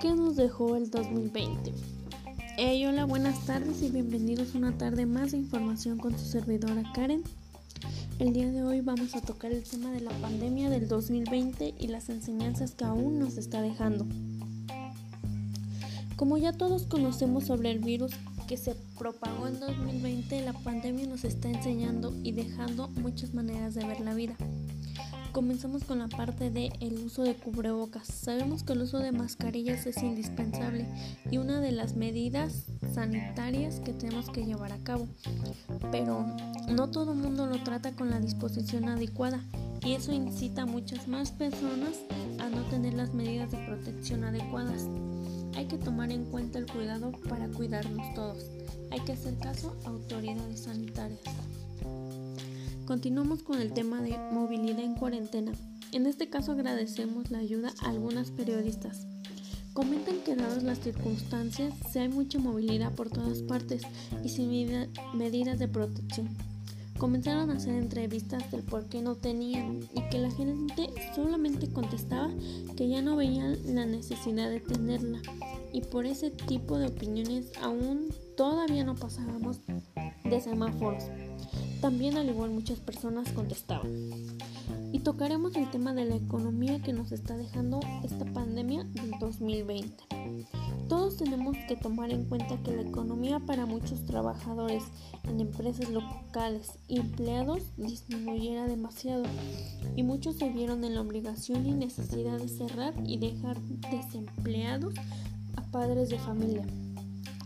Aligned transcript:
dejó 0.00 0.76
el 0.76 0.90
2020? 0.90 1.74
Hey, 2.56 2.86
hola, 2.86 3.04
buenas 3.04 3.44
tardes 3.44 3.82
y 3.82 3.90
bienvenidos 3.90 4.54
una 4.54 4.72
tarde 4.78 5.04
más 5.04 5.32
de 5.32 5.36
información 5.36 5.98
con 5.98 6.18
su 6.18 6.24
servidora 6.24 6.82
Karen. 6.94 7.22
El 8.18 8.32
día 8.32 8.50
de 8.50 8.62
hoy 8.62 8.80
vamos 8.80 9.14
a 9.14 9.20
tocar 9.20 9.52
el 9.52 9.62
tema 9.62 9.90
de 9.90 10.00
la 10.00 10.10
pandemia 10.22 10.70
del 10.70 10.88
2020 10.88 11.74
y 11.78 11.88
las 11.88 12.08
enseñanzas 12.08 12.74
que 12.74 12.86
aún 12.86 13.18
nos 13.18 13.36
está 13.36 13.60
dejando. 13.60 14.06
Como 16.16 16.38
ya 16.38 16.54
todos 16.54 16.86
conocemos 16.86 17.44
sobre 17.44 17.70
el 17.70 17.80
virus 17.80 18.12
que 18.48 18.56
se 18.56 18.74
propagó 18.98 19.48
en 19.48 19.60
2020, 19.60 20.40
la 20.46 20.54
pandemia 20.54 21.06
nos 21.06 21.24
está 21.24 21.50
enseñando 21.50 22.14
y 22.22 22.32
dejando 22.32 22.88
muchas 22.88 23.34
maneras 23.34 23.74
de 23.74 23.84
ver 23.84 24.00
la 24.00 24.14
vida. 24.14 24.34
Comenzamos 25.32 25.84
con 25.84 26.00
la 26.00 26.08
parte 26.08 26.50
de 26.50 26.72
el 26.80 26.98
uso 27.04 27.22
de 27.22 27.36
cubrebocas. 27.36 28.08
Sabemos 28.08 28.64
que 28.64 28.72
el 28.72 28.82
uso 28.82 28.98
de 28.98 29.12
mascarillas 29.12 29.86
es 29.86 30.02
indispensable 30.02 30.86
y 31.30 31.38
una 31.38 31.60
de 31.60 31.70
las 31.70 31.94
medidas 31.94 32.64
sanitarias 32.92 33.78
que 33.78 33.92
tenemos 33.92 34.28
que 34.28 34.44
llevar 34.44 34.72
a 34.72 34.78
cabo. 34.78 35.06
Pero 35.92 36.26
no 36.68 36.90
todo 36.90 37.12
el 37.12 37.18
mundo 37.18 37.46
lo 37.46 37.62
trata 37.62 37.92
con 37.92 38.10
la 38.10 38.18
disposición 38.18 38.88
adecuada 38.88 39.40
y 39.84 39.92
eso 39.92 40.12
incita 40.12 40.62
a 40.62 40.66
muchas 40.66 41.06
más 41.06 41.30
personas 41.30 42.00
a 42.40 42.48
no 42.48 42.62
tener 42.64 42.94
las 42.94 43.14
medidas 43.14 43.52
de 43.52 43.58
protección 43.66 44.24
adecuadas. 44.24 44.88
Hay 45.54 45.66
que 45.66 45.78
tomar 45.78 46.10
en 46.10 46.24
cuenta 46.24 46.58
el 46.58 46.66
cuidado 46.66 47.12
para 47.28 47.46
cuidarnos 47.48 48.14
todos. 48.14 48.46
Hay 48.90 48.98
que 49.00 49.12
hacer 49.12 49.38
caso 49.38 49.76
a 49.84 49.90
autoridades 49.90 50.60
sanitarias. 50.60 51.20
Continuamos 52.90 53.44
con 53.44 53.60
el 53.60 53.72
tema 53.72 54.02
de 54.02 54.18
movilidad 54.32 54.80
en 54.80 54.96
cuarentena. 54.96 55.52
En 55.92 56.06
este 56.06 56.28
caso 56.28 56.50
agradecemos 56.50 57.30
la 57.30 57.38
ayuda 57.38 57.72
a 57.84 57.90
algunas 57.90 58.32
periodistas. 58.32 59.06
Comentan 59.74 60.16
que 60.24 60.34
dadas 60.34 60.64
las 60.64 60.80
circunstancias, 60.80 61.72
se 61.92 62.00
hay 62.00 62.08
mucha 62.08 62.40
movilidad 62.40 62.92
por 62.92 63.08
todas 63.08 63.42
partes 63.42 63.82
y 64.24 64.28
sin 64.28 64.50
medidas 65.14 65.60
de 65.60 65.68
protección. 65.68 66.30
Comenzaron 66.98 67.50
a 67.50 67.58
hacer 67.58 67.76
entrevistas 67.76 68.50
del 68.50 68.64
por 68.64 68.86
qué 68.86 69.02
no 69.02 69.14
tenían 69.14 69.88
y 69.94 70.00
que 70.10 70.18
la 70.18 70.32
gente 70.32 70.90
solamente 71.14 71.68
contestaba 71.68 72.32
que 72.76 72.88
ya 72.88 73.02
no 73.02 73.14
veían 73.14 73.56
la 73.72 73.86
necesidad 73.86 74.50
de 74.50 74.58
tenerla 74.58 75.22
y 75.72 75.82
por 75.82 76.06
ese 76.06 76.32
tipo 76.32 76.76
de 76.76 76.88
opiniones 76.88 77.52
aún 77.62 78.08
todavía 78.36 78.82
no 78.82 78.96
pasábamos 78.96 79.60
de 80.24 80.40
semáforos. 80.40 81.04
También 81.80 82.18
al 82.18 82.28
igual 82.28 82.50
muchas 82.50 82.78
personas 82.78 83.32
contestaban. 83.32 83.90
Y 84.92 85.00
tocaremos 85.00 85.56
el 85.56 85.70
tema 85.70 85.94
de 85.94 86.04
la 86.04 86.16
economía 86.16 86.82
que 86.82 86.92
nos 86.92 87.10
está 87.12 87.36
dejando 87.36 87.80
esta 88.04 88.24
pandemia 88.26 88.84
del 88.84 89.12
2020. 89.18 90.04
Todos 90.88 91.16
tenemos 91.16 91.56
que 91.68 91.76
tomar 91.76 92.10
en 92.10 92.24
cuenta 92.24 92.60
que 92.62 92.76
la 92.76 92.82
economía 92.82 93.38
para 93.38 93.64
muchos 93.64 94.04
trabajadores 94.04 94.82
en 95.24 95.40
empresas 95.40 95.88
locales 95.88 96.78
y 96.88 96.98
empleados 96.98 97.62
disminuyera 97.76 98.66
demasiado 98.66 99.22
y 99.96 100.02
muchos 100.02 100.36
se 100.36 100.50
vieron 100.50 100.84
en 100.84 100.96
la 100.96 101.00
obligación 101.00 101.64
y 101.64 101.72
necesidad 101.72 102.38
de 102.38 102.48
cerrar 102.48 102.92
y 103.06 103.18
dejar 103.18 103.60
desempleados 103.90 104.94
a 105.56 105.62
padres 105.70 106.08
de 106.10 106.18
familia. 106.18 106.66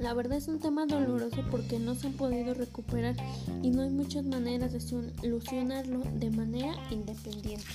La 0.00 0.14
verdad 0.14 0.38
es 0.38 0.48
un 0.48 0.60
tema 0.60 0.86
doloroso 0.86 1.44
porque 1.50 1.78
no 1.78 1.94
se 1.94 2.06
han 2.06 2.14
podido 2.14 2.54
recuperar 2.54 3.16
y 3.62 3.68
no 3.68 3.82
hay 3.82 3.90
muchas 3.90 4.24
maneras 4.24 4.72
de 4.72 4.80
solucionarlo 4.80 6.00
de 6.14 6.30
manera 6.30 6.74
independiente. 6.90 7.66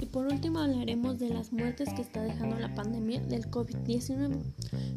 Y 0.00 0.06
por 0.06 0.26
último 0.26 0.58
hablaremos 0.58 1.20
de 1.20 1.28
las 1.28 1.52
muertes 1.52 1.90
que 1.94 2.02
está 2.02 2.22
dejando 2.24 2.58
la 2.58 2.74
pandemia 2.74 3.20
del 3.20 3.48
COVID-19. 3.48 4.42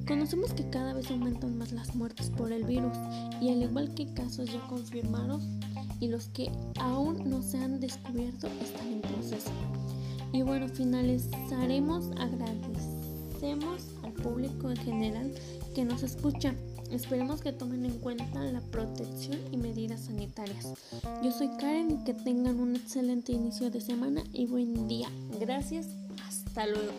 Conocemos 0.08 0.52
que 0.54 0.68
cada 0.72 0.94
vez 0.94 1.12
aumentan 1.12 1.60
más 1.60 1.74
las 1.74 1.94
muertes 1.94 2.32
por 2.32 2.52
el 2.52 2.64
virus 2.64 2.98
y 3.40 3.52
al 3.52 3.62
igual 3.62 3.94
que 3.94 4.12
casos 4.16 4.52
ya 4.52 4.66
confirmados 4.68 5.44
y 6.00 6.08
los 6.08 6.30
que 6.30 6.52
aún 6.80 7.30
no 7.30 7.44
se 7.44 7.60
han 7.60 7.80
descubierto 7.80 8.48
están 8.64 8.94
en 8.94 9.02
proceso. 9.02 9.52
Y 10.34 10.42
bueno, 10.42 10.68
finalizaremos 10.70 12.10
agradecemos 13.40 13.84
público 14.22 14.70
en 14.70 14.78
general 14.78 15.32
que 15.74 15.86
nos 15.86 16.04
escucha. 16.04 16.54
Esperemos 16.92 17.42
que 17.42 17.54
tomen 17.54 17.86
en 17.86 18.00
cuenta 18.00 18.44
la 18.44 18.60
protección 18.62 19.40
y 19.52 19.58
medidas 19.58 20.02
sanitarias. 20.06 20.74
Yo 21.24 21.32
soy 21.32 21.50
Karen 21.60 21.92
y 21.92 22.04
que 22.04 22.14
tengan 22.14 22.60
un 22.60 22.76
excelente 22.76 23.32
inicio 23.32 23.70
de 23.70 23.80
semana 23.80 24.24
y 24.34 24.46
buen 24.48 24.88
día. 24.88 25.08
Gracias, 25.40 25.88
hasta 26.28 26.66
luego. 26.68 26.92